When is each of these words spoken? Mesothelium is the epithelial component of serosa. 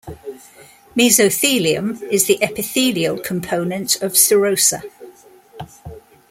Mesothelium 0.97 2.01
is 2.11 2.25
the 2.25 2.41
epithelial 2.41 3.19
component 3.19 4.01
of 4.01 4.13
serosa. 4.13 4.81